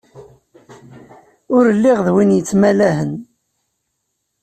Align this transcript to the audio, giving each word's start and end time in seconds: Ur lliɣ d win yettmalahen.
Ur 1.55 1.65
lliɣ 1.77 1.99
d 2.05 2.07
win 2.13 2.35
yettmalahen. 2.37 3.13